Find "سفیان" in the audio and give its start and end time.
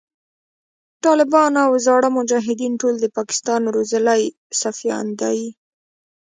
4.61-5.07